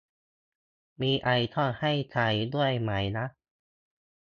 [1.01, 3.25] มีไอคอนให้ใช้ด้วยไหมนะ